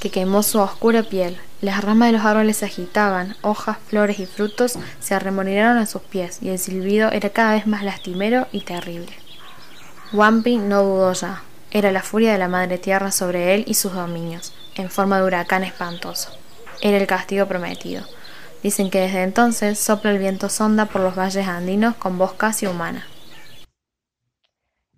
que 0.00 0.10
quemó 0.10 0.42
su 0.42 0.58
oscura 0.58 1.02
piel. 1.02 1.38
Las 1.62 1.84
ramas 1.84 2.08
de 2.08 2.18
los 2.18 2.26
árboles 2.26 2.56
se 2.56 2.64
agitaban, 2.64 3.36
hojas, 3.40 3.78
flores 3.78 4.18
y 4.18 4.26
frutos 4.26 4.76
se 4.98 5.14
arremolinaron 5.14 5.78
a 5.78 5.86
sus 5.86 6.02
pies, 6.02 6.42
y 6.42 6.48
el 6.48 6.58
silbido 6.58 7.12
era 7.12 7.30
cada 7.30 7.52
vez 7.54 7.68
más 7.68 7.84
lastimero 7.84 8.48
y 8.50 8.62
terrible. 8.62 9.12
Wampi 10.12 10.56
no 10.56 10.82
dudó 10.82 11.12
ya. 11.12 11.44
Era 11.70 11.92
la 11.92 12.02
furia 12.02 12.32
de 12.32 12.38
la 12.38 12.48
madre 12.48 12.78
tierra 12.78 13.12
sobre 13.12 13.54
él 13.54 13.62
y 13.68 13.74
sus 13.74 13.92
dominios, 13.92 14.52
en 14.74 14.90
forma 14.90 15.18
de 15.18 15.24
huracán 15.24 15.62
espantoso. 15.62 16.32
Era 16.80 16.96
el 16.96 17.06
castigo 17.06 17.46
prometido. 17.46 18.04
Dicen 18.64 18.90
que 18.90 18.98
desde 18.98 19.22
entonces 19.22 19.78
sopla 19.78 20.10
el 20.10 20.18
viento 20.18 20.48
sonda 20.48 20.86
por 20.86 21.00
los 21.00 21.16
valles 21.16 21.46
andinos 21.46 21.94
con 21.94 22.18
voz 22.18 22.32
casi 22.32 22.66
humana. 22.66 23.06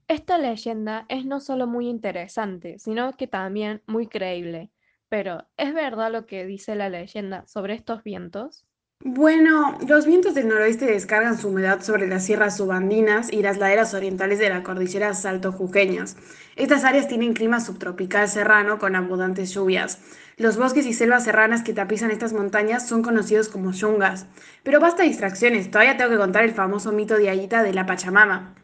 Esta 0.08 0.38
leyenda 0.38 1.04
es 1.10 1.26
no 1.26 1.40
solo 1.40 1.66
muy 1.66 1.88
interesante, 1.88 2.78
sino 2.78 3.12
que 3.18 3.26
también 3.26 3.82
muy 3.86 4.06
creíble. 4.06 4.70
Pero, 5.14 5.46
¿es 5.56 5.72
verdad 5.72 6.10
lo 6.10 6.26
que 6.26 6.44
dice 6.44 6.74
la 6.74 6.88
leyenda 6.88 7.46
sobre 7.46 7.74
estos 7.74 8.02
vientos? 8.02 8.66
Bueno, 8.98 9.78
los 9.86 10.06
vientos 10.06 10.34
del 10.34 10.48
noroeste 10.48 10.86
descargan 10.86 11.38
su 11.38 11.50
humedad 11.50 11.82
sobre 11.82 12.08
las 12.08 12.24
sierras 12.24 12.56
subandinas 12.56 13.32
y 13.32 13.40
las 13.40 13.58
laderas 13.58 13.94
orientales 13.94 14.40
de 14.40 14.48
la 14.48 14.64
cordillera 14.64 15.14
salto-juqueñas. 15.14 16.16
Estas 16.56 16.82
áreas 16.82 17.06
tienen 17.06 17.32
clima 17.32 17.60
subtropical 17.60 18.28
serrano 18.28 18.80
con 18.80 18.96
abundantes 18.96 19.54
lluvias. 19.54 20.00
Los 20.36 20.56
bosques 20.56 20.84
y 20.84 20.92
selvas 20.92 21.22
serranas 21.22 21.62
que 21.62 21.74
tapizan 21.74 22.10
estas 22.10 22.32
montañas 22.32 22.88
son 22.88 23.02
conocidos 23.02 23.48
como 23.48 23.70
yungas. 23.70 24.26
Pero 24.64 24.80
basta 24.80 25.04
distracciones, 25.04 25.70
todavía 25.70 25.96
tengo 25.96 26.10
que 26.10 26.16
contar 26.16 26.42
el 26.42 26.54
famoso 26.54 26.90
mito 26.90 27.18
de 27.18 27.30
Ayita 27.30 27.62
de 27.62 27.72
la 27.72 27.86
Pachamama. 27.86 28.56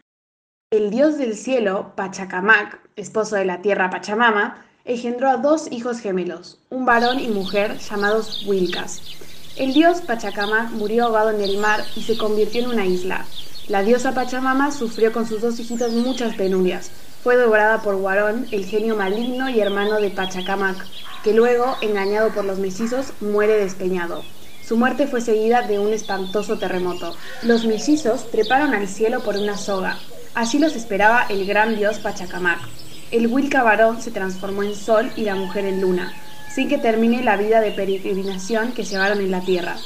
El 0.73 0.91
dios 0.91 1.17
del 1.17 1.37
cielo, 1.37 1.93
Pachacamac, 1.95 2.81
esposo 2.97 3.37
de 3.37 3.45
la 3.45 3.63
tierra 3.63 3.89
Pachamama, 3.89 4.67
engendró 4.85 5.29
a 5.29 5.37
dos 5.37 5.71
hijos 5.71 6.01
gemelos, 6.01 6.59
un 6.71 6.85
varón 6.85 7.21
y 7.21 7.29
mujer 7.29 7.79
llamados 7.79 8.45
Wilcas. 8.47 9.03
El 9.57 9.75
dios 9.75 10.01
Pachacamac 10.01 10.71
murió 10.71 11.05
ahogado 11.05 11.31
en 11.31 11.41
el 11.41 11.59
mar 11.59 11.85
y 11.97 12.03
se 12.03 12.17
convirtió 12.17 12.63
en 12.63 12.69
una 12.69 12.87
isla. 12.87 13.27
La 13.69 13.83
diosa 13.83 14.15
Pachamama 14.15 14.73
sufrió 14.73 15.13
con 15.13 15.27
sus 15.27 15.43
dos 15.43 15.61
hijitos 15.61 15.93
muchas 15.93 16.35
penurias. 16.35 16.91
Fue 17.23 17.37
devorada 17.37 17.83
por 17.83 17.97
Guarón, 17.97 18.47
el 18.51 18.65
genio 18.65 18.97
maligno 18.97 19.49
y 19.51 19.61
hermano 19.61 20.01
de 20.01 20.11
Pachacamac, 20.11 20.87
que 21.23 21.35
luego, 21.35 21.77
engañado 21.81 22.31
por 22.31 22.45
los 22.45 22.59
mellizos, 22.59 23.13
muere 23.21 23.57
despeñado. 23.57 24.25
Su 24.67 24.77
muerte 24.77 25.07
fue 25.07 25.21
seguida 25.21 25.63
de 25.63 25.79
un 25.79 25.93
espantoso 25.93 26.59
terremoto. 26.59 27.15
Los 27.43 27.67
mellizos 27.67 28.31
treparon 28.31 28.73
al 28.73 28.89
cielo 28.89 29.21
por 29.23 29.37
una 29.37 29.59
soga. 29.59 29.99
Allí 30.35 30.59
los 30.59 30.77
esperaba 30.77 31.27
el 31.29 31.45
gran 31.47 31.77
dios 31.77 31.99
Pachacamac. 31.99 32.61
El 33.11 33.27
Wilca 33.27 33.65
varón 33.65 34.01
se 34.01 34.13
transformó 34.13 34.63
en 34.63 34.77
sol 34.77 35.11
y 35.17 35.23
la 35.23 35.35
mujer 35.35 35.65
en 35.65 35.81
luna, 35.81 36.13
sin 36.55 36.69
que 36.69 36.79
termine 36.79 37.25
la 37.25 37.37
vida 37.37 37.61
de 37.61 37.73
peregrinación 37.73 38.71
que 38.71 38.85
llevaron 38.85 39.21
en 39.21 39.33
la 39.33 39.41
tierra. 39.41 39.79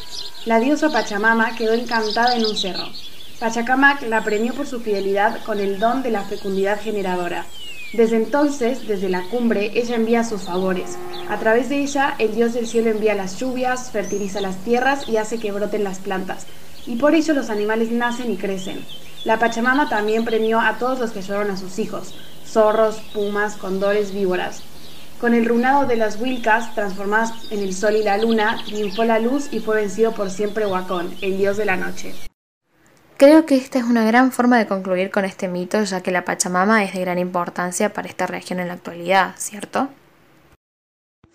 La 0.45 0.61
diosa 0.61 0.91
Pachamama 0.91 1.55
quedó 1.57 1.73
encantada 1.73 2.37
en 2.37 2.45
un 2.45 2.55
cerro. 2.55 2.91
Pachacamac 3.41 4.03
la 4.03 4.23
premió 4.25 4.53
por 4.53 4.67
su 4.67 4.81
fidelidad 4.81 5.43
con 5.45 5.59
el 5.59 5.79
don 5.79 6.03
de 6.03 6.11
la 6.11 6.23
fecundidad 6.23 6.79
generadora. 6.83 7.47
Desde 7.95 8.17
entonces, 8.17 8.87
desde 8.87 9.09
la 9.09 9.23
cumbre, 9.31 9.71
ella 9.75 9.97
envía 9.97 10.23
sus 10.23 10.43
favores. 10.43 10.99
A 11.31 11.39
través 11.39 11.71
de 11.71 11.79
ella, 11.79 12.17
el 12.19 12.35
dios 12.35 12.53
del 12.53 12.67
cielo 12.67 12.91
envía 12.91 13.15
las 13.15 13.41
lluvias, 13.41 13.91
fertiliza 13.91 14.43
las 14.43 14.59
tierras 14.65 15.09
y 15.09 15.17
hace 15.17 15.39
que 15.39 15.51
broten 15.51 15.83
las 15.83 15.99
plantas. 15.99 16.47
Y 16.87 16.97
por 16.97 17.15
ello 17.15 17.33
los 17.33 17.49
animales 17.49 17.91
nacen 17.91 18.31
y 18.31 18.37
crecen. 18.37 18.85
La 19.25 19.39
Pachamama 19.39 19.89
también 19.89 20.27
premió 20.27 20.61
a 20.61 20.77
todos 20.77 20.99
los 20.99 21.13
que 21.13 21.23
lloraron 21.23 21.51
a 21.53 21.57
sus 21.57 21.79
hijos, 21.79 22.13
zorros, 22.55 23.01
pumas, 23.13 23.57
condores, 23.57 24.15
víboras. 24.15 24.63
Con 25.21 25.35
el 25.35 25.45
runado 25.45 25.87
de 25.87 25.97
las 25.97 26.21
Wilcas, 26.21 26.73
transformadas 26.75 27.51
en 27.51 27.61
el 27.61 27.75
sol 27.75 27.97
y 27.97 28.05
la 28.05 28.17
luna, 28.17 28.59
triunfó 28.65 29.03
la 29.05 29.19
luz 29.19 29.53
y 29.53 29.59
fue 29.59 29.77
vencido 29.77 30.13
por 30.13 30.31
siempre 30.31 30.65
Huacón, 30.65 31.13
el 31.21 31.37
dios 31.37 31.57
de 31.57 31.65
la 31.65 31.77
noche. 31.77 32.15
Creo 33.17 33.45
que 33.45 33.57
esta 33.57 33.81
es 33.81 33.85
una 33.85 34.05
gran 34.05 34.31
forma 34.31 34.57
de 34.57 34.67
concluir 34.67 35.11
con 35.11 35.25
este 35.25 35.49
mito, 35.49 35.83
ya 35.83 36.01
que 36.01 36.13
la 36.13 36.25
Pachamama 36.25 36.85
es 36.85 36.95
de 36.95 37.01
gran 37.01 37.19
importancia 37.19 37.93
para 37.93 38.09
esta 38.09 38.29
región 38.29 38.61
en 38.61 38.69
la 38.69 38.75
actualidad, 38.75 39.35
¿cierto? 39.37 39.89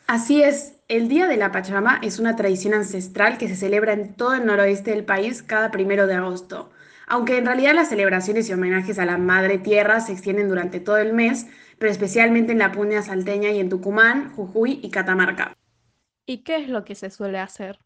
Así 0.07 0.41
es, 0.41 0.73
el 0.87 1.09
Día 1.09 1.27
de 1.27 1.35
la 1.35 1.51
Pachamama 1.51 1.99
es 2.01 2.19
una 2.19 2.37
tradición 2.37 2.73
ancestral 2.73 3.37
que 3.37 3.49
se 3.49 3.57
celebra 3.57 3.91
en 3.91 4.13
todo 4.13 4.35
el 4.35 4.45
noroeste 4.45 4.91
del 4.91 5.03
país 5.03 5.43
cada 5.43 5.69
primero 5.69 6.07
de 6.07 6.15
agosto. 6.15 6.69
Aunque 7.09 7.37
en 7.37 7.47
realidad 7.47 7.73
las 7.73 7.89
celebraciones 7.89 8.47
y 8.47 8.53
homenajes 8.53 8.99
a 8.99 9.05
la 9.05 9.17
Madre 9.17 9.57
Tierra 9.57 9.99
se 9.99 10.13
extienden 10.13 10.47
durante 10.47 10.79
todo 10.79 10.97
el 10.97 11.13
mes, 11.13 11.47
pero 11.79 11.91
especialmente 11.91 12.51
en 12.51 12.59
la 12.59 12.71
Punia 12.71 13.01
salteña 13.01 13.49
y 13.49 13.59
en 13.59 13.69
Tucumán, 13.69 14.31
Jujuy 14.35 14.79
y 14.83 14.91
Catamarca. 14.91 15.57
¿Y 16.27 16.43
qué 16.43 16.57
es 16.57 16.69
lo 16.69 16.85
que 16.85 16.93
se 16.93 17.09
suele 17.09 17.39
hacer? 17.39 17.79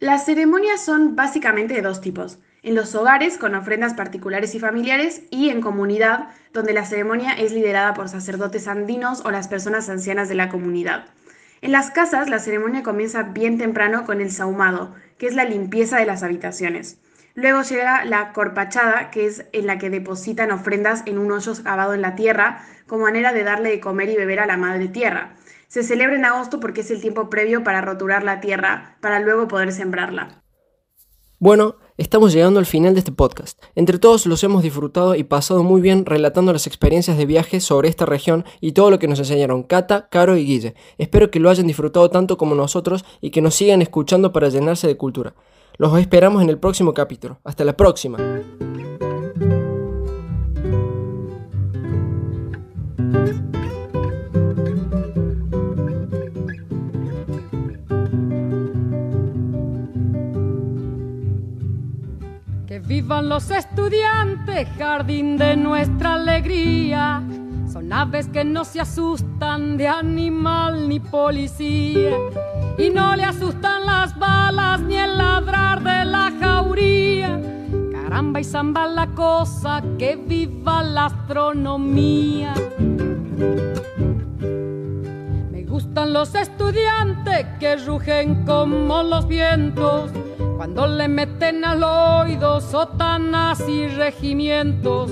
Las 0.00 0.24
ceremonias 0.24 0.82
son 0.82 1.14
básicamente 1.14 1.74
de 1.74 1.82
dos 1.82 2.00
tipos. 2.00 2.38
En 2.62 2.74
los 2.74 2.94
hogares, 2.94 3.36
con 3.36 3.54
ofrendas 3.54 3.92
particulares 3.92 4.54
y 4.54 4.60
familiares, 4.60 5.24
y 5.30 5.50
en 5.50 5.60
comunidad, 5.60 6.28
donde 6.54 6.72
la 6.72 6.86
ceremonia 6.86 7.32
es 7.32 7.52
liderada 7.52 7.92
por 7.92 8.08
sacerdotes 8.08 8.66
andinos 8.66 9.20
o 9.26 9.30
las 9.30 9.48
personas 9.48 9.90
ancianas 9.90 10.30
de 10.30 10.36
la 10.36 10.48
comunidad. 10.48 11.04
En 11.60 11.70
las 11.70 11.90
casas, 11.90 12.30
la 12.30 12.38
ceremonia 12.38 12.82
comienza 12.82 13.24
bien 13.24 13.58
temprano 13.58 14.06
con 14.06 14.22
el 14.22 14.30
sahumado, 14.30 14.94
que 15.18 15.26
es 15.26 15.34
la 15.34 15.44
limpieza 15.44 15.98
de 15.98 16.06
las 16.06 16.22
habitaciones. 16.22 16.98
Luego 17.34 17.62
llega 17.62 18.04
la 18.04 18.32
corpachada, 18.32 19.10
que 19.10 19.26
es 19.26 19.46
en 19.52 19.66
la 19.66 19.78
que 19.78 19.88
depositan 19.88 20.50
ofrendas 20.50 21.02
en 21.06 21.18
un 21.18 21.32
hoyo 21.32 21.52
cavado 21.62 21.94
en 21.94 22.02
la 22.02 22.14
tierra, 22.14 22.62
como 22.86 23.04
manera 23.04 23.32
de 23.32 23.42
darle 23.42 23.70
de 23.70 23.80
comer 23.80 24.10
y 24.10 24.16
beber 24.16 24.40
a 24.40 24.46
la 24.46 24.58
madre 24.58 24.88
tierra. 24.88 25.34
Se 25.68 25.82
celebra 25.82 26.16
en 26.16 26.26
agosto 26.26 26.60
porque 26.60 26.82
es 26.82 26.90
el 26.90 27.00
tiempo 27.00 27.30
previo 27.30 27.64
para 27.64 27.80
roturar 27.80 28.22
la 28.22 28.40
tierra, 28.40 28.98
para 29.00 29.20
luego 29.20 29.48
poder 29.48 29.72
sembrarla. 29.72 30.42
Bueno, 31.38 31.76
estamos 31.96 32.32
llegando 32.32 32.60
al 32.60 32.66
final 32.66 32.92
de 32.92 33.00
este 33.00 33.10
podcast. 33.10 33.60
Entre 33.74 33.98
todos 33.98 34.26
los 34.26 34.44
hemos 34.44 34.62
disfrutado 34.62 35.14
y 35.14 35.24
pasado 35.24 35.64
muy 35.64 35.80
bien 35.80 36.04
relatando 36.04 36.52
las 36.52 36.66
experiencias 36.66 37.16
de 37.16 37.26
viaje 37.26 37.60
sobre 37.60 37.88
esta 37.88 38.04
región 38.06 38.44
y 38.60 38.72
todo 38.72 38.90
lo 38.90 38.98
que 38.98 39.08
nos 39.08 39.18
enseñaron 39.18 39.62
Cata, 39.62 40.08
Caro 40.08 40.36
y 40.36 40.44
Guille. 40.44 40.74
Espero 40.98 41.30
que 41.30 41.40
lo 41.40 41.50
hayan 41.50 41.66
disfrutado 41.66 42.10
tanto 42.10 42.36
como 42.36 42.54
nosotros 42.54 43.04
y 43.20 43.30
que 43.30 43.40
nos 43.40 43.54
sigan 43.54 43.82
escuchando 43.82 44.32
para 44.32 44.50
llenarse 44.50 44.86
de 44.86 44.96
cultura. 44.96 45.34
Los 45.78 45.98
esperamos 45.98 46.42
en 46.42 46.50
el 46.50 46.58
próximo 46.58 46.92
capítulo. 46.92 47.38
Hasta 47.44 47.64
la 47.64 47.76
próxima. 47.76 48.18
Que 62.66 62.78
vivan 62.78 63.28
los 63.28 63.50
estudiantes, 63.50 64.68
jardín 64.78 65.36
de 65.36 65.56
nuestra 65.56 66.14
alegría. 66.14 67.22
Son 67.72 67.90
aves 67.90 68.28
que 68.28 68.44
no 68.44 68.66
se 68.66 68.80
asustan 68.80 69.78
de 69.78 69.88
animal 69.88 70.90
ni 70.90 71.00
policía. 71.00 72.10
Y 72.76 72.90
no 72.90 73.16
le 73.16 73.24
asustan 73.24 73.86
las 73.86 74.18
balas 74.18 74.80
ni 74.82 74.96
el 74.96 75.16
ladrar 75.16 75.82
de 75.82 76.04
la 76.04 76.30
jauría. 76.38 77.40
Caramba 77.90 78.40
y 78.40 78.44
zamba 78.44 78.86
la 78.86 79.06
cosa, 79.06 79.82
que 79.98 80.16
viva 80.16 80.82
la 80.82 81.06
astronomía. 81.06 82.52
Me 85.50 85.64
gustan 85.64 86.12
los 86.12 86.34
estudiantes 86.34 87.46
que 87.58 87.76
rugen 87.76 88.44
como 88.44 89.02
los 89.02 89.26
vientos 89.26 90.10
cuando 90.58 90.86
le 90.86 91.08
meten 91.08 91.64
al 91.64 91.82
oído 91.82 92.60
sotanas 92.60 93.66
y 93.66 93.88
regimientos, 93.88 95.10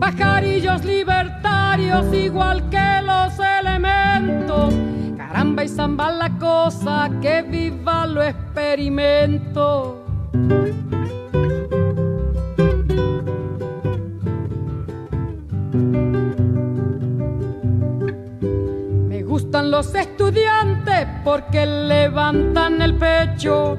pajarillos 0.00 0.84
igual 2.12 2.68
que 2.70 3.02
los 3.02 3.38
elementos. 3.38 4.74
Caramba 5.16 5.64
y 5.64 5.68
zamba 5.68 6.10
la 6.10 6.30
cosa, 6.38 7.10
que 7.20 7.42
viva 7.42 8.06
lo 8.06 8.22
experimento. 8.22 10.04
Me 19.08 19.22
gustan 19.22 19.70
los 19.70 19.94
estudiantes 19.94 21.06
porque 21.24 21.66
levantan 21.66 22.82
el 22.82 22.94
pecho 22.94 23.78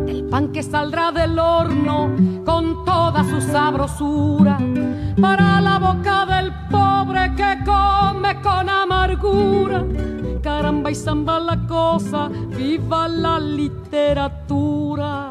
pan 0.31 0.47
que 0.53 0.63
saldrá 0.63 1.11
del 1.11 1.37
horno 1.37 2.09
con 2.45 2.85
toda 2.85 3.21
su 3.25 3.41
sabrosura 3.41 4.57
para 5.19 5.59
la 5.59 5.77
boca 5.77 6.25
del 6.25 6.53
pobre 6.71 7.35
que 7.35 7.57
come 7.65 8.41
con 8.41 8.69
amargura. 8.69 9.83
Caramba 10.41 10.89
y 10.89 10.95
zamba 10.95 11.37
la 11.39 11.57
cosa, 11.67 12.29
viva 12.29 13.09
la 13.09 13.39
literatura. 13.39 15.30